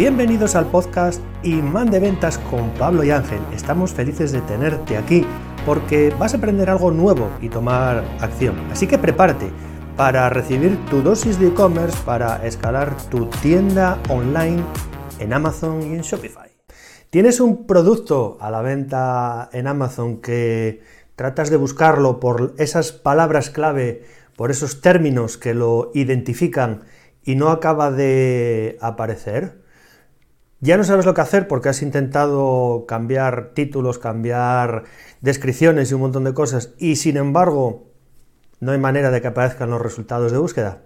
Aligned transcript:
Bienvenidos 0.00 0.56
al 0.56 0.64
podcast 0.64 1.20
Imán 1.42 1.90
de 1.90 2.00
Ventas 2.00 2.38
con 2.38 2.70
Pablo 2.70 3.04
y 3.04 3.10
Ángel. 3.10 3.38
Estamos 3.52 3.92
felices 3.92 4.32
de 4.32 4.40
tenerte 4.40 4.96
aquí 4.96 5.26
porque 5.66 6.08
vas 6.18 6.32
a 6.32 6.38
aprender 6.38 6.70
algo 6.70 6.90
nuevo 6.90 7.28
y 7.42 7.50
tomar 7.50 8.02
acción. 8.18 8.58
Así 8.70 8.86
que 8.86 8.96
prepárate 8.96 9.50
para 9.98 10.30
recibir 10.30 10.82
tu 10.86 11.02
dosis 11.02 11.38
de 11.38 11.48
e-commerce 11.48 11.98
para 12.06 12.46
escalar 12.46 12.96
tu 13.10 13.26
tienda 13.42 13.98
online 14.08 14.64
en 15.18 15.34
Amazon 15.34 15.82
y 15.82 15.96
en 15.96 16.00
Shopify. 16.00 16.50
¿Tienes 17.10 17.38
un 17.38 17.66
producto 17.66 18.38
a 18.40 18.50
la 18.50 18.62
venta 18.62 19.50
en 19.52 19.66
Amazon 19.66 20.22
que 20.22 20.80
tratas 21.14 21.50
de 21.50 21.58
buscarlo 21.58 22.20
por 22.20 22.54
esas 22.56 22.92
palabras 22.92 23.50
clave, 23.50 24.04
por 24.34 24.50
esos 24.50 24.80
términos 24.80 25.36
que 25.36 25.52
lo 25.52 25.90
identifican 25.92 26.84
y 27.22 27.34
no 27.34 27.50
acaba 27.50 27.90
de 27.90 28.78
aparecer? 28.80 29.60
Ya 30.62 30.76
no 30.76 30.84
sabes 30.84 31.06
lo 31.06 31.14
que 31.14 31.22
hacer 31.22 31.48
porque 31.48 31.70
has 31.70 31.80
intentado 31.80 32.84
cambiar 32.86 33.52
títulos, 33.54 33.98
cambiar 33.98 34.84
descripciones 35.22 35.90
y 35.90 35.94
un 35.94 36.02
montón 36.02 36.24
de 36.24 36.34
cosas 36.34 36.74
y 36.76 36.96
sin 36.96 37.16
embargo 37.16 37.90
no 38.60 38.72
hay 38.72 38.78
manera 38.78 39.10
de 39.10 39.22
que 39.22 39.28
aparezcan 39.28 39.70
los 39.70 39.80
resultados 39.80 40.32
de 40.32 40.38
búsqueda. 40.38 40.82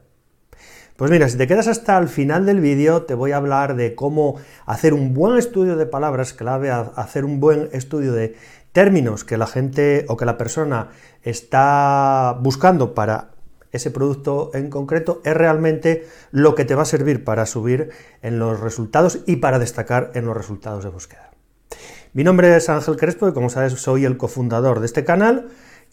Pues 0.96 1.10
mira, 1.10 1.28
si 1.28 1.36
te 1.36 1.48
quedas 1.48 1.66
hasta 1.66 1.98
el 1.98 2.08
final 2.08 2.46
del 2.46 2.60
vídeo 2.60 3.02
te 3.02 3.14
voy 3.14 3.32
a 3.32 3.38
hablar 3.38 3.74
de 3.74 3.96
cómo 3.96 4.36
hacer 4.64 4.94
un 4.94 5.12
buen 5.12 5.36
estudio 5.36 5.76
de 5.76 5.86
palabras 5.86 6.34
clave, 6.34 6.70
hacer 6.70 7.24
un 7.24 7.40
buen 7.40 7.68
estudio 7.72 8.12
de 8.12 8.36
términos 8.70 9.24
que 9.24 9.36
la 9.36 9.48
gente 9.48 10.04
o 10.08 10.16
que 10.16 10.24
la 10.24 10.38
persona 10.38 10.90
está 11.22 12.38
buscando 12.40 12.94
para 12.94 13.33
ese 13.74 13.90
producto 13.90 14.50
en 14.54 14.70
concreto 14.70 15.20
es 15.24 15.34
realmente 15.34 16.06
lo 16.30 16.54
que 16.54 16.64
te 16.64 16.74
va 16.74 16.82
a 16.82 16.86
servir 16.86 17.24
para 17.24 17.46
subir 17.46 17.90
en 18.22 18.38
los 18.38 18.60
resultados 18.60 19.20
y 19.26 19.36
para 19.36 19.58
destacar 19.58 20.12
en 20.14 20.26
los 20.26 20.36
resultados 20.36 20.84
de 20.84 20.90
búsqueda. 20.90 21.30
Mi 22.12 22.22
nombre 22.22 22.54
es 22.56 22.68
Ángel 22.68 22.96
Crespo 22.96 23.28
y 23.28 23.32
como 23.32 23.50
sabes 23.50 23.72
soy 23.72 24.04
el 24.04 24.16
cofundador 24.16 24.80
de 24.80 24.86
este 24.86 25.04
canal 25.04 25.48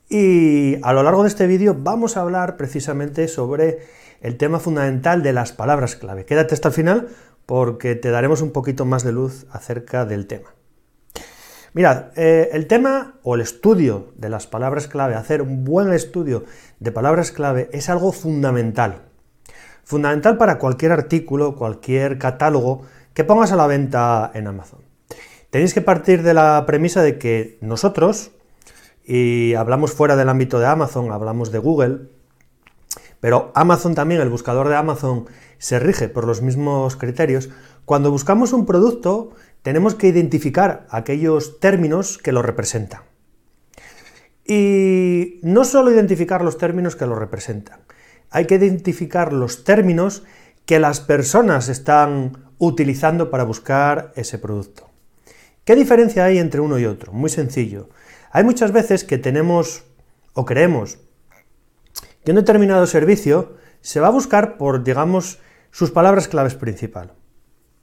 y 0.09 0.77
a 0.83 0.93
lo 0.93 1.03
largo 1.03 1.23
de 1.23 1.29
este 1.29 1.47
vídeo 1.47 1.75
vamos 1.77 2.17
a 2.17 2.21
hablar 2.21 2.57
precisamente 2.57 3.27
sobre 3.27 3.79
el 4.21 4.37
tema 4.37 4.59
fundamental 4.59 5.23
de 5.23 5.33
las 5.33 5.51
palabras 5.51 5.95
clave. 5.95 6.25
Quédate 6.25 6.53
hasta 6.53 6.67
el 6.67 6.73
final 6.75 7.07
porque 7.45 7.95
te 7.95 8.11
daremos 8.11 8.41
un 8.41 8.51
poquito 8.51 8.85
más 8.85 9.03
de 9.03 9.13
luz 9.13 9.47
acerca 9.51 10.05
del 10.05 10.27
tema. 10.27 10.53
Mirad, 11.73 12.07
eh, 12.17 12.49
el 12.51 12.67
tema 12.67 13.13
o 13.23 13.35
el 13.35 13.41
estudio 13.41 14.11
de 14.17 14.27
las 14.27 14.45
palabras 14.45 14.87
clave, 14.87 15.15
hacer 15.15 15.41
un 15.41 15.63
buen 15.63 15.93
estudio 15.93 16.43
de 16.79 16.91
palabras 16.91 17.31
clave 17.31 17.69
es 17.71 17.89
algo 17.89 18.11
fundamental. 18.11 19.03
Fundamental 19.85 20.37
para 20.37 20.59
cualquier 20.59 20.91
artículo, 20.91 21.55
cualquier 21.55 22.17
catálogo 22.17 22.81
que 23.13 23.23
pongas 23.23 23.53
a 23.53 23.55
la 23.55 23.67
venta 23.67 24.31
en 24.33 24.47
Amazon. 24.47 24.81
Tenéis 25.49 25.73
que 25.73 25.81
partir 25.81 26.23
de 26.23 26.33
la 26.33 26.65
premisa 26.67 27.01
de 27.01 27.17
que 27.17 27.57
nosotros, 27.61 28.31
y 29.05 29.53
hablamos 29.53 29.93
fuera 29.93 30.17
del 30.17 30.27
ámbito 30.27 30.59
de 30.59 30.65
Amazon, 30.65 31.09
hablamos 31.11 31.53
de 31.53 31.59
Google, 31.59 31.99
pero 33.21 33.51
Amazon 33.55 33.95
también, 33.95 34.19
el 34.19 34.29
buscador 34.29 34.67
de 34.67 34.75
Amazon, 34.75 35.27
se 35.59 35.79
rige 35.79 36.09
por 36.09 36.25
los 36.25 36.41
mismos 36.41 36.97
criterios. 36.97 37.49
Cuando 37.85 38.11
buscamos 38.11 38.51
un 38.51 38.65
producto, 38.65 39.31
tenemos 39.61 39.95
que 39.95 40.07
identificar 40.07 40.87
aquellos 40.89 41.59
términos 41.59 42.17
que 42.17 42.31
lo 42.31 42.41
representan. 42.41 43.03
Y 44.43 45.39
no 45.43 45.63
solo 45.63 45.91
identificar 45.91 46.43
los 46.43 46.57
términos 46.57 46.95
que 46.95 47.05
lo 47.05 47.15
representan, 47.15 47.81
hay 48.31 48.45
que 48.45 48.55
identificar 48.55 49.33
los 49.33 49.63
términos 49.63 50.23
que 50.65 50.79
las 50.79 50.99
personas 50.99 51.69
están 51.69 52.49
utilizando 52.57 53.29
para 53.29 53.43
buscar 53.43 54.13
ese 54.15 54.39
producto. 54.39 54.89
¿Qué 55.63 55.75
diferencia 55.75 56.25
hay 56.25 56.39
entre 56.39 56.59
uno 56.59 56.79
y 56.79 56.85
otro? 56.85 57.13
Muy 57.13 57.29
sencillo. 57.29 57.89
Hay 58.31 58.43
muchas 58.43 58.71
veces 58.71 59.03
que 59.03 59.19
tenemos 59.19 59.83
o 60.33 60.45
creemos 60.45 60.97
que 62.23 62.31
un 62.31 62.37
determinado 62.37 62.85
servicio 62.85 63.53
se 63.81 63.99
va 63.99 64.07
a 64.07 64.11
buscar 64.11 64.57
por, 64.57 64.83
digamos, 64.83 65.39
sus 65.71 65.91
palabras 65.91 66.27
claves 66.27 66.55
principal. 66.55 67.13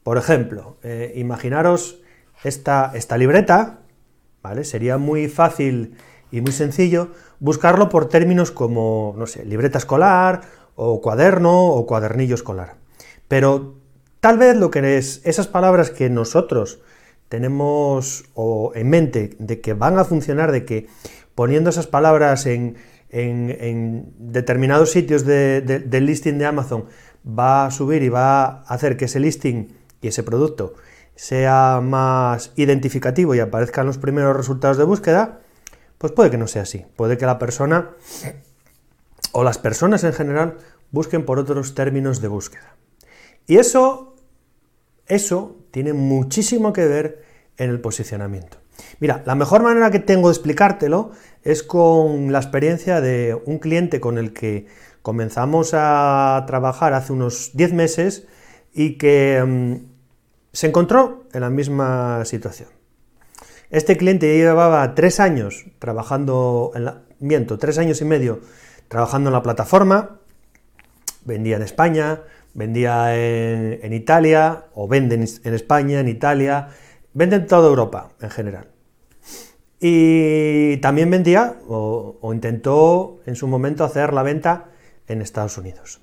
Por 0.03 0.17
ejemplo, 0.17 0.79
eh, 0.83 1.13
imaginaros 1.17 2.01
esta, 2.45 2.93
esta 2.95 3.19
libreta, 3.19 3.81
¿vale? 4.43 4.65
Sería 4.65 4.99
muy 4.99 5.29
fácil 5.29 5.97
y 6.31 6.41
muy 6.41 6.53
sencillo 6.53 7.11
buscarlo 7.41 7.89
por 7.89 8.09
términos 8.09 8.51
como, 8.51 9.15
no 9.17 9.27
sé, 9.27 9.45
libreta 9.45 9.79
escolar, 9.79 10.43
o 10.77 11.01
cuaderno, 11.01 11.67
o 11.67 11.87
cuadernillo 11.87 12.37
escolar. 12.37 12.77
Pero 13.27 13.75
tal 14.21 14.39
vez 14.39 14.57
lo 14.57 14.71
que 14.71 14.99
es 14.99 15.21
esas 15.25 15.49
palabras 15.49 15.91
que 15.91 16.09
nosotros 16.09 16.81
tenemos 17.29 18.25
o 18.35 18.73
en 18.75 18.89
mente 18.89 19.37
de 19.39 19.61
que 19.61 19.75
van 19.75 19.99
a 19.99 20.05
funcionar, 20.05 20.53
de 20.53 20.65
que 20.65 20.87
poniendo 21.35 21.71
esas 21.71 21.87
palabras 21.87 22.47
en, 22.47 22.77
determinados 23.11 24.91
sitios 24.93 25.25
del 25.25 26.07
listing 26.07 26.39
de 26.39 26.47
Amazon 26.47 26.85
va 27.27 27.67
a 27.67 27.71
subir 27.71 28.03
y 28.03 28.09
va 28.09 28.45
a 28.45 28.63
hacer 28.75 28.97
que 28.97 29.07
ese 29.07 29.21
listing 29.21 29.69
y 30.01 30.09
ese 30.09 30.23
producto 30.23 30.75
sea 31.15 31.81
más 31.83 32.53
identificativo 32.57 33.35
y 33.35 33.41
aparezcan 33.41 33.87
los 33.87 33.99
primeros 33.99 34.37
resultados 34.37 34.77
de 34.77 34.85
búsqueda, 34.85 35.41
pues 35.99 36.13
puede 36.13 36.31
que 36.31 36.39
no 36.39 36.47
sea 36.47 36.63
así. 36.63 36.87
Puede 36.97 37.19
que 37.19 37.27
la 37.27 37.41
persona 37.41 37.91
o 39.33 39.43
las 39.43 39.59
personas 39.59 40.05
en 40.05 40.13
general 40.13 40.59
busquen 40.93 41.25
por 41.25 41.39
otros 41.39 41.75
términos 41.75 42.21
de 42.21 42.29
búsqueda. 42.29 42.77
Y 43.47 43.57
eso, 43.57 44.15
eso 45.07 45.57
tiene 45.71 45.93
muchísimo 45.93 46.73
que 46.73 46.87
ver 46.87 47.25
en 47.57 47.71
el 47.71 47.81
posicionamiento. 47.81 48.59
Mira, 49.01 49.23
la 49.27 49.35
mejor 49.35 49.63
manera 49.63 49.91
que 49.91 49.99
tengo 49.99 50.29
de 50.29 50.35
explicártelo 50.35 51.13
es 51.43 51.63
con 51.63 52.33
la 52.33 52.39
experiencia 52.39 53.01
de 53.01 53.41
un 53.47 53.59
cliente 53.59 54.01
con 54.01 54.19
el 54.19 54.33
que 54.33 54.67
comenzamos 55.03 55.71
a 55.75 56.45
trabajar 56.47 56.95
hace 56.95 57.13
unos 57.13 57.53
10 57.55 57.73
meses 57.73 58.27
y 58.75 58.99
que 58.99 59.43
mm, 59.47 59.75
se 60.53 60.67
encontró 60.67 61.25
en 61.33 61.41
la 61.41 61.51
misma 61.51 62.25
situación. 62.25 62.69
Este 63.71 63.97
cliente 63.97 64.35
llevaba 64.37 64.95
tres 64.95 65.21
años 65.21 65.67
trabajando, 65.79 66.73
en 66.75 66.85
la, 66.87 67.03
miento, 67.21 67.59
tres 67.59 67.79
años 67.79 68.01
y 68.01 68.05
medio 68.05 68.41
trabajando 68.89 69.29
en 69.29 69.35
la 69.35 69.43
plataforma, 69.43 70.19
vendía 71.25 71.57
en 71.57 71.63
España, 71.63 72.23
vendía 72.55 73.15
en, 73.15 73.93
Italia, 73.93 74.65
o 74.75 74.89
vende 74.89 75.15
en, 75.17 75.55
España, 75.55 76.01
en 76.01 76.09
Italia, 76.09 76.69
vende 77.15 77.37
en 77.37 77.47
toda 77.47 77.69
Europa 77.69 78.11
en 78.21 78.31
general. 78.31 78.69
Y 79.81 80.79
también 80.79 81.11
vendía 81.11 81.57
o, 81.69 82.19
intentó 82.33 83.21
en 83.27 83.37
su 83.37 83.47
momento 83.47 83.85
hacer 83.85 84.13
la 84.13 84.23
venta 84.23 84.71
en 85.07 85.23
Estados 85.23 85.57
Unidos. 85.59 86.01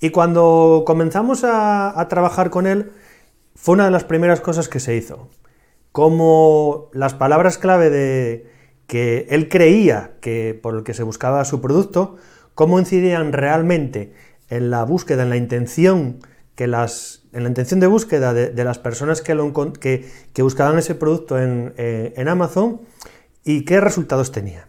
Y 0.00 0.10
cuando 0.10 0.84
comenzamos 0.86 1.42
a 1.44 2.06
trabajar 2.08 2.50
con 2.50 2.66
él, 2.66 2.92
fue 3.58 3.74
una 3.74 3.86
de 3.86 3.90
las 3.90 4.04
primeras 4.04 4.40
cosas 4.40 4.68
que 4.68 4.78
se 4.78 4.94
hizo. 4.94 5.28
Como 5.90 6.90
las 6.92 7.14
palabras 7.14 7.58
clave 7.58 7.90
de 7.90 8.46
que 8.86 9.26
él 9.30 9.48
creía 9.48 10.12
que 10.20 10.58
por 10.60 10.76
el 10.76 10.84
que 10.84 10.94
se 10.94 11.02
buscaba 11.02 11.44
su 11.44 11.60
producto, 11.60 12.16
cómo 12.54 12.78
incidían 12.78 13.32
realmente 13.32 14.14
en 14.48 14.70
la 14.70 14.84
búsqueda, 14.84 15.24
en 15.24 15.30
la 15.30 15.36
intención 15.36 16.20
que 16.54 16.68
las, 16.68 17.27
en 17.32 17.42
la 17.42 17.48
intención 17.48 17.80
de 17.80 17.86
búsqueda 17.86 18.32
de, 18.32 18.64
las 18.64 18.78
personas 18.78 19.22
que, 19.22 19.34
lo, 19.34 19.52
buscaban 20.38 20.78
ese 20.78 20.94
producto 20.94 21.38
en, 21.38 21.74
eh, 21.76 22.14
en 22.16 22.28
Amazon 22.28 22.80
y 23.44 23.64
qué 23.64 23.80
resultados 23.80 24.32
tenía. 24.32 24.68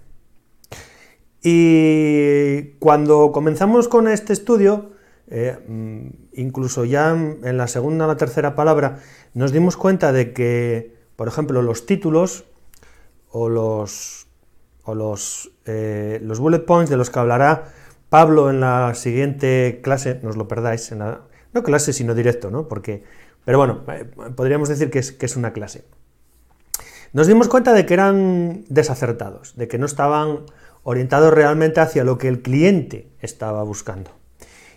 Y 1.41 2.71
cuando 2.79 3.31
comenzamos 3.31 3.87
con 3.87 4.07
este 4.07 4.33
estudio, 4.33 4.91
eh, 5.29 5.57
mm, 5.67 6.07
incluso 6.33 6.85
ya 6.85 7.11
en 7.11 7.57
la 7.57 7.67
segunda 7.67 8.05
o 8.05 8.07
la 8.07 8.17
tercera 8.17 8.55
palabra, 8.55 8.99
nos 9.33 9.51
dimos 9.51 9.77
cuenta 9.77 10.11
de 10.11 10.33
que, 10.33 10.95
por 11.15 11.27
ejemplo, 11.27 11.61
los 11.61 11.85
títulos 11.85 12.45
o 13.29 13.47
los, 13.47 14.27
o 14.83 14.95
los, 14.95 15.51
eh, 15.65 16.19
los 16.23 16.39
bullet 16.39 16.65
points 16.65 16.89
de 16.89 16.97
los 16.97 17.09
que 17.09 17.19
hablará 17.19 17.71
Pablo 18.09 18.49
en 18.49 18.59
la 18.59 18.95
siguiente 18.95 19.81
clase, 19.83 20.19
no 20.23 20.29
os 20.29 20.37
lo 20.37 20.47
perdáis, 20.47 20.91
en 20.91 20.99
la, 20.99 21.21
no 21.53 21.63
clase, 21.63 21.93
sino 21.93 22.15
directo, 22.15 22.51
¿no? 22.51 22.67
Porque, 22.67 23.03
pero 23.45 23.57
bueno, 23.57 23.83
eh, 23.87 24.05
podríamos 24.35 24.69
decir 24.69 24.89
que 24.89 24.99
es, 24.99 25.11
que 25.11 25.25
es 25.25 25.35
una 25.35 25.53
clase. 25.53 25.85
Nos 27.11 27.27
dimos 27.27 27.47
cuenta 27.47 27.73
de 27.73 27.85
que 27.85 27.93
eran 27.95 28.65
desacertados, 28.69 29.55
de 29.55 29.67
que 29.67 29.79
no 29.79 29.85
estaban 29.85 30.41
orientados 30.83 31.33
realmente 31.33 31.79
hacia 31.79 32.03
lo 32.03 32.17
que 32.17 32.27
el 32.27 32.41
cliente 32.41 33.11
estaba 33.19 33.63
buscando. 33.63 34.11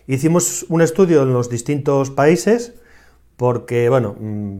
Hicimos 0.07 0.65
un 0.69 0.81
estudio 0.81 1.23
en 1.23 1.33
los 1.33 1.49
distintos 1.49 2.09
países 2.09 2.73
porque, 3.37 3.89
bueno, 3.89 4.15
mm, 4.19 4.57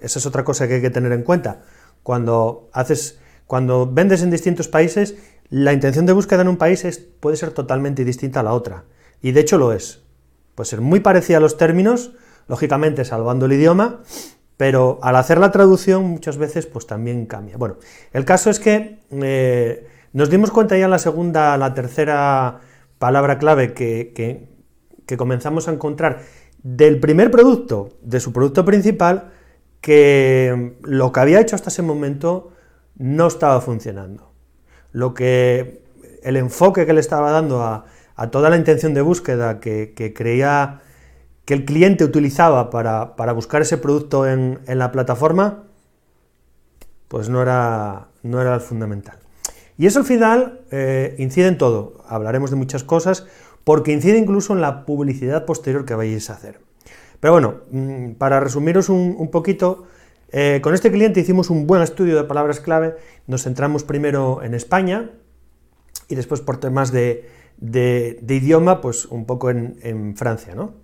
esa 0.00 0.18
es 0.18 0.26
otra 0.26 0.44
cosa 0.44 0.68
que 0.68 0.74
hay 0.74 0.80
que 0.80 0.90
tener 0.90 1.12
en 1.12 1.22
cuenta. 1.22 1.62
Cuando, 2.02 2.68
haces, 2.72 3.18
cuando 3.46 3.90
vendes 3.90 4.22
en 4.22 4.30
distintos 4.30 4.68
países, 4.68 5.16
la 5.50 5.72
intención 5.72 6.06
de 6.06 6.12
búsqueda 6.12 6.42
en 6.42 6.48
un 6.48 6.56
país 6.56 6.84
puede 7.20 7.36
ser 7.36 7.50
totalmente 7.50 8.04
distinta 8.04 8.40
a 8.40 8.42
la 8.42 8.52
otra. 8.52 8.84
Y 9.20 9.32
de 9.32 9.40
hecho 9.40 9.58
lo 9.58 9.72
es. 9.72 10.02
Puede 10.58 10.70
ser 10.70 10.80
muy 10.80 10.98
parecida 10.98 11.36
a 11.36 11.40
los 11.40 11.56
términos 11.56 12.10
lógicamente 12.48 13.04
salvando 13.04 13.46
el 13.46 13.52
idioma, 13.52 14.00
pero 14.56 14.98
al 15.02 15.14
hacer 15.14 15.38
la 15.38 15.52
traducción 15.52 16.02
muchas 16.02 16.36
veces 16.36 16.66
pues 16.66 16.84
también 16.84 17.26
cambia. 17.26 17.56
Bueno, 17.56 17.76
el 18.12 18.24
caso 18.24 18.50
es 18.50 18.58
que 18.58 18.98
eh, 19.08 19.86
nos 20.12 20.30
dimos 20.30 20.50
cuenta 20.50 20.76
ya 20.76 20.86
en 20.86 20.90
la 20.90 20.98
segunda, 20.98 21.56
la 21.58 21.74
tercera 21.74 22.58
palabra 22.98 23.38
clave 23.38 23.72
que, 23.72 24.48
que 25.06 25.16
comenzamos 25.16 25.68
a 25.68 25.72
encontrar 25.74 26.22
del 26.64 26.98
primer 26.98 27.30
producto, 27.30 27.90
de 28.02 28.18
su 28.18 28.32
producto 28.32 28.64
principal, 28.64 29.30
que 29.80 30.74
lo 30.82 31.12
que 31.12 31.20
había 31.20 31.40
hecho 31.40 31.54
hasta 31.54 31.70
ese 31.70 31.82
momento 31.82 32.50
no 32.96 33.28
estaba 33.28 33.60
funcionando. 33.60 34.32
Lo 34.90 35.14
que 35.14 35.84
el 36.24 36.36
enfoque 36.36 36.84
que 36.84 36.94
le 36.94 37.00
estaba 37.00 37.30
dando 37.30 37.62
a, 37.62 37.84
toda 38.26 38.50
la 38.50 38.56
intención 38.56 38.94
de 38.94 39.00
búsqueda 39.00 39.60
que, 39.60 40.12
creía 40.14 40.80
que 41.44 41.54
el 41.54 41.64
cliente 41.64 42.04
utilizaba 42.04 42.68
para, 42.68 43.32
buscar 43.32 43.62
ese 43.62 43.78
producto 43.78 44.26
en, 44.26 44.58
la 44.66 44.90
plataforma, 44.90 45.64
pues 47.06 47.28
no 47.28 47.40
era, 47.40 48.08
no 48.22 48.40
era 48.40 48.54
el 48.54 48.60
fundamental. 48.60 49.18
Y 49.78 49.86
eso 49.86 50.00
al 50.00 50.04
final 50.04 50.62
eh, 50.72 51.14
incide 51.18 51.46
en 51.46 51.56
todo. 51.56 52.02
Hablaremos 52.08 52.50
de 52.50 52.56
muchas 52.56 52.82
cosas, 52.82 53.26
porque 53.62 53.92
incide 53.92 54.18
incluso 54.18 54.52
en 54.52 54.60
la 54.60 54.84
publicidad 54.84 55.44
posterior 55.44 55.84
que 55.84 55.94
vayáis 55.94 56.28
a 56.30 56.34
hacer. 56.34 56.60
Pero 57.20 57.32
bueno, 57.32 57.54
mm, 57.70 58.12
para 58.12 58.40
resumiros 58.40 58.88
un, 58.88 59.30
poquito, 59.30 59.84
eh, 60.30 60.60
con 60.62 60.74
este 60.74 60.90
cliente 60.90 61.20
hicimos 61.20 61.50
un 61.50 61.66
buen 61.66 61.82
estudio 61.82 62.16
de 62.16 62.24
palabras 62.24 62.60
clave, 62.60 62.96
nos 63.26 63.44
centramos 63.44 63.84
primero 63.84 64.42
en 64.42 64.54
España 64.54 65.10
y 66.08 66.14
después 66.14 66.40
por 66.40 66.58
temas 66.58 66.92
de, 66.92 67.28
idioma, 67.60 68.80
pues 68.80 69.06
un 69.06 69.26
poco 69.26 69.50
en, 69.50 70.14
Francia, 70.16 70.54
¿no? 70.54 70.74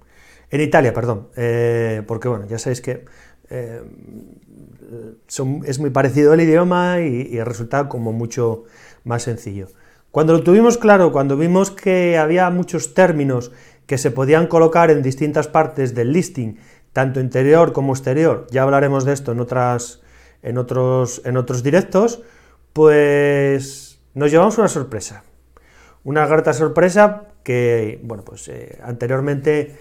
En 0.51 0.61
Italia, 0.61 0.93
perdón, 0.93 1.29
eh, 1.37 2.03
porque 2.07 2.29
bueno, 2.29 2.47
ya 2.47 2.59
sabéis 2.59 2.81
que 2.81 3.05
eh, 3.51 3.83
es 5.67 5.79
muy 5.79 5.91
parecido 5.91 6.35
el 6.35 6.41
idioma 6.41 7.01
y, 7.01 7.37
el 7.37 7.47
resultado 7.47 7.89
como 7.89 8.13
mucho 8.13 8.65
más 9.05 9.23
sencillo. 9.23 9.69
Cuando 10.11 10.33
lo 10.33 10.43
tuvimos 10.43 10.79
claro, 10.79 11.13
cuando 11.13 11.37
vimos 11.37 11.71
que 11.71 12.19
había 12.19 12.49
muchos 12.51 12.95
términos 12.95 13.53
que 13.87 13.99
se 13.99 14.11
podían 14.11 14.47
colocar 14.47 14.91
en 14.91 15.03
distintas 15.03 15.49
partes 15.49 15.95
del 15.95 16.13
listing, 16.13 16.57
tanto 16.93 17.21
interior 17.21 17.73
como 17.73 17.93
exterior, 17.93 18.47
ya 18.51 18.63
hablaremos 18.63 19.05
de 19.05 19.13
esto 19.13 19.33
en, 19.33 19.41
otros, 19.41 20.01
en 20.43 21.37
otros 21.37 21.63
directos, 21.63 22.23
pues 22.73 24.01
nos 24.15 24.31
llevamos 24.31 24.57
una 24.59 24.69
sorpresa. 24.69 25.25
Una 26.05 26.27
grata 26.27 26.53
sorpresa 26.53 27.25
que, 27.43 28.01
bueno, 28.05 28.25
pues 28.25 28.47
eh, 28.49 28.79
anteriormente 28.83 29.77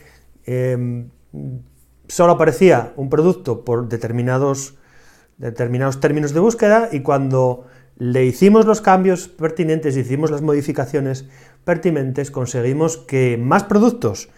em, 0.45 1.09
solo 2.07 2.33
aparecía 2.33 2.93
un 2.95 3.09
producto 3.09 3.65
por 3.65 3.89
determinados, 3.89 4.75
determinados 5.37 5.99
términos 5.99 6.33
de 6.33 6.39
búsqueda 6.39 6.89
y 6.91 7.01
cuando 7.01 7.65
le 7.97 8.25
hicimos 8.25 8.65
los 8.65 8.81
cambios 8.81 9.27
pertinentes, 9.27 9.97
hicimos 9.97 10.31
las 10.31 10.41
modificaciones 10.41 11.25
pertinentes, 11.63 12.31
conseguimos 12.31 12.97
que 12.97 13.37
más 13.37 13.63
productos 13.63 14.29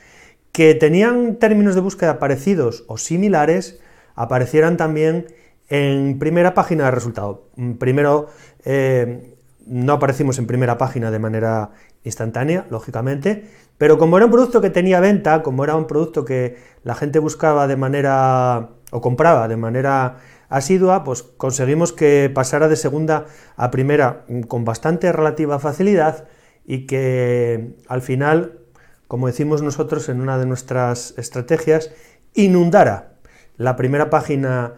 que 0.51 0.73
tenían 0.73 1.35
términos 1.35 1.75
de 1.75 1.81
búsqueda 1.81 2.19
parecidos 2.19 2.83
o 2.87 2.97
similares 2.97 3.79
aparecieran 4.15 4.77
también 4.77 5.27
en 5.69 6.19
primera 6.19 6.53
página 6.53 6.85
de 6.85 6.91
resultado. 6.91 7.49
Primero, 7.79 8.27
eh, 8.63 9.34
no 9.65 9.93
aparecimos 9.93 10.37
en 10.39 10.47
primera 10.47 10.77
página 10.77 11.11
de 11.11 11.19
manera 11.19 11.71
instantánea, 12.03 12.65
lógicamente, 12.69 13.45
pero 13.77 13.97
como 13.97 14.17
era 14.17 14.25
un 14.25 14.31
producto 14.31 14.61
que 14.61 14.69
tenía 14.69 14.99
venta, 14.99 15.43
como 15.43 15.63
era 15.63 15.75
un 15.75 15.87
producto 15.87 16.23
que 16.23 16.57
la 16.83 16.95
gente 16.95 17.19
buscaba 17.19 17.67
de 17.67 17.75
manera 17.75 18.69
o 18.91 19.01
compraba 19.01 19.47
de 19.47 19.57
manera 19.57 20.17
asidua, 20.49 21.03
pues 21.03 21.23
conseguimos 21.23 21.91
que 21.91 22.31
pasara 22.33 22.67
de 22.67 22.75
segunda 22.75 23.25
a 23.57 23.71
primera 23.71 24.25
con 24.47 24.63
bastante 24.63 25.11
relativa 25.11 25.59
facilidad 25.59 26.27
y 26.65 26.85
que 26.85 27.75
al 27.87 28.01
final, 28.01 28.59
como 29.07 29.27
decimos 29.27 29.61
nosotros 29.61 30.07
en 30.09 30.21
una 30.21 30.37
de 30.37 30.45
nuestras 30.45 31.13
estrategias, 31.17 31.91
inundara 32.33 33.15
la 33.57 33.75
primera 33.75 34.09
página 34.09 34.73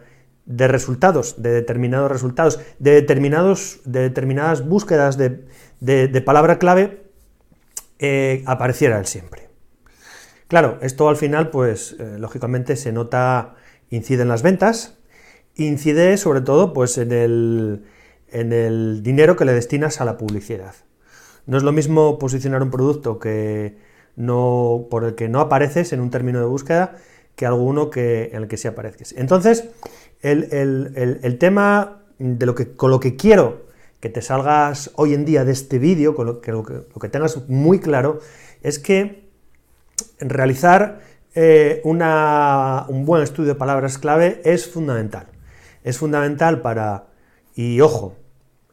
de 0.48 0.68
resultados, 0.70 1.42
de 1.42 1.52
determinados 1.52 2.10
resultados, 2.10 2.60
de, 2.80 2.92
determinados, 2.92 3.82
de 3.84 4.00
determinadas 4.00 4.66
búsquedas 4.66 5.18
de, 5.18 6.22
palabra 6.26 6.58
clave, 6.58 7.04
eh, 8.00 8.44
apareciera 8.46 8.98
el 8.98 9.06
siempre. 9.06 9.50
Claro, 10.48 10.80
esto 10.82 11.10
al 11.10 11.18
final, 11.18 11.50
pues 11.50 11.98
eh, 12.00 12.16
lógicamente 12.18 12.78
se 12.78 12.94
nota, 12.94 13.56
incide 13.90 14.22
en 14.22 14.30
las 14.30 14.42
ventas, 14.42 14.98
incide 15.56 16.16
sobre 16.16 16.40
todo 16.40 16.72
pues, 16.72 16.98
en, 16.98 17.12
el, 17.12 17.84
en 18.30 18.54
el 18.54 19.04
dinero 19.04 19.36
que 19.36 19.44
le 19.44 19.54
destinas 19.54 20.00
a 20.00 20.06
la 20.06 20.18
publicidad. 20.18 20.76
No 21.46 21.58
es 21.58 21.64
lo 21.64 21.74
mismo 21.74 22.20
posicionar 22.20 22.64
un 22.64 22.72
producto 22.72 23.20
que 23.20 23.78
no, 24.16 24.88
por 24.90 25.04
el 25.04 25.16
que 25.16 25.28
no 25.28 25.42
apareces 25.42 25.92
en 25.92 26.00
un 26.00 26.10
término 26.10 26.40
de 26.40 26.46
búsqueda 26.46 26.96
que 27.36 27.46
alguno 27.46 27.90
que, 27.90 28.32
en 28.34 28.44
el 28.44 28.48
que 28.48 28.58
sí 28.58 28.68
aparezcas. 28.68 29.14
Entonces, 29.16 29.70
el, 30.22 31.38
tema 31.40 32.04
de 32.20 32.46
lo 32.46 32.56
que, 32.56 32.76
con 32.76 32.92
lo 32.92 33.00
que 33.00 33.16
quiero 33.16 33.68
que 34.00 34.10
te 34.10 34.22
salgas 34.22 34.92
hoy 34.96 35.14
en 35.14 35.26
día 35.26 35.44
de 35.44 35.52
este 35.52 35.80
vídeo, 35.80 36.16
con 36.16 36.28
lo 36.28 36.42
que, 36.42 36.52
lo 36.52 36.64
que, 36.64 37.10
tengas 37.10 37.48
muy 37.50 37.80
claro, 37.80 38.20
es 38.62 38.80
que 38.80 39.28
realizar 40.20 41.02
eh, 41.34 41.82
un 41.84 43.06
buen 43.06 43.24
estudio 43.24 43.54
de 43.54 43.56
palabras 43.56 43.98
clave 43.98 44.42
es 44.46 44.68
fundamental. 44.68 45.28
Es 45.84 45.98
fundamental 45.98 46.62
para, 46.62 47.08
y 47.56 47.82
ojo, 47.82 48.16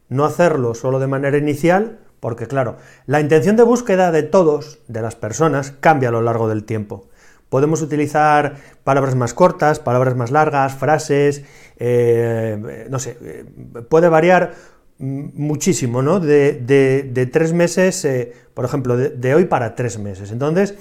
no 0.09 0.25
hacerlo 0.25 0.75
solo 0.75 0.99
de 0.99 1.07
manera 1.07 1.37
inicial, 1.37 1.99
porque 2.19 2.47
claro, 2.47 2.77
la 3.05 3.19
intención 3.19 3.55
de 3.55 3.63
búsqueda 3.63 4.11
de 4.11 4.23
todos, 4.23 4.79
de 4.87 5.01
las 5.01 5.15
personas, 5.15 5.71
cambia 5.79 6.09
a 6.09 6.11
lo 6.11 6.21
largo 6.21 6.47
del 6.47 6.63
tiempo. 6.63 7.07
Podemos 7.49 7.81
utilizar 7.81 8.55
palabras 8.83 9.15
más 9.15 9.33
cortas, 9.33 9.79
palabras 9.79 10.15
más 10.15 10.31
largas, 10.31 10.75
frases, 10.75 11.43
eh, 11.77 12.87
no 12.89 12.99
sé, 12.99 13.17
eh, 13.21 13.45
puede 13.89 14.09
variar 14.09 14.53
muchísimo, 14.97 16.01
¿no? 16.01 16.19
De, 16.19 17.29
tres 17.31 17.53
meses, 17.53 18.03
eh, 18.05 18.33
por 18.53 18.65
ejemplo, 18.65 18.97
de, 18.97 19.35
hoy 19.35 19.45
para 19.45 19.75
tres 19.75 19.99
meses. 19.99 20.31
Entonces, 20.31 20.75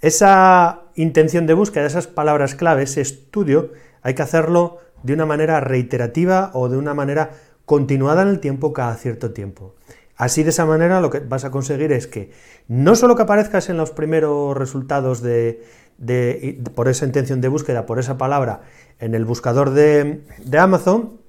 esa 0.00 0.82
intención 0.94 1.46
de 1.46 1.54
búsqueda, 1.54 1.86
esas 1.86 2.06
palabras 2.06 2.54
clave, 2.54 2.84
ese 2.84 3.00
estudio, 3.00 3.72
hay 4.02 4.14
que 4.14 4.22
hacerlo 4.22 4.78
de 5.02 5.12
una 5.12 5.26
manera 5.26 5.60
reiterativa 5.60 6.50
o 6.54 6.68
de 6.68 6.76
una 6.76 6.94
manera 6.94 7.30
continuada 7.64 8.22
en 8.22 8.28
el 8.28 8.40
tiempo 8.40 8.72
cada 8.72 8.94
cierto 8.94 9.32
tiempo. 9.32 9.74
Así 10.18 10.42
de 10.42 10.50
esa 10.50 10.66
manera 10.66 11.00
lo 11.00 11.10
que 11.10 11.20
vas 11.20 11.44
a 11.44 11.52
conseguir 11.52 11.92
es 11.92 12.08
que 12.08 12.32
no 12.66 12.96
solo 12.96 13.14
que 13.14 13.22
aparezcas 13.22 13.70
en 13.70 13.76
los 13.76 13.92
primeros 13.92 14.56
resultados 14.56 15.22
de, 15.22 15.62
por 16.74 16.88
esa 16.88 17.06
intención 17.06 17.40
de 17.40 17.46
búsqueda, 17.46 17.86
por 17.86 18.00
esa 18.00 18.18
palabra, 18.18 18.62
en 18.98 19.14
el 19.14 19.24
buscador 19.24 19.70
de, 19.70 20.24
Amazon, 20.58 21.20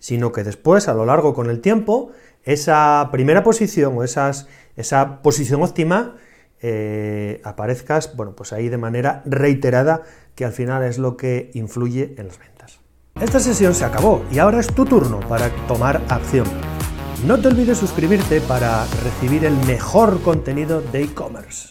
sino 0.00 0.32
que 0.32 0.42
después, 0.42 0.88
a 0.88 0.94
lo 0.94 1.06
largo 1.06 1.34
con 1.34 1.50
el 1.50 1.60
tiempo, 1.60 2.10
esa 2.42 3.08
primera 3.12 3.44
posición 3.44 3.96
o 3.96 4.02
esa 4.02 5.22
posición 5.22 5.62
óptima 5.62 6.16
eh, 6.62 7.40
aparezcas, 7.44 8.16
bueno, 8.16 8.34
pues 8.34 8.52
ahí 8.52 8.68
de 8.68 8.76
manera 8.76 9.22
reiterada, 9.24 10.02
que 10.34 10.44
al 10.44 10.52
final 10.52 10.82
es 10.82 10.98
lo 10.98 11.16
que 11.16 11.52
influye 11.54 12.16
en 12.18 12.26
las 12.26 12.40
ventas. 12.40 12.80
Esta 13.20 13.38
sesión 13.38 13.72
se 13.72 13.84
acabó 13.84 14.24
y 14.32 14.40
ahora 14.40 14.58
es 14.58 14.66
tu 14.66 14.84
turno 14.84 15.20
para 15.20 15.48
tomar 15.68 16.02
acción. 16.08 16.46
No 17.26 17.38
te 17.38 17.48
olvides 17.48 17.76
suscribirte 17.76 18.40
para 18.40 18.86
recibir 19.04 19.44
el 19.44 19.54
mejor 19.66 20.22
contenido 20.22 20.80
de 20.80 21.02
e-commerce. 21.02 21.68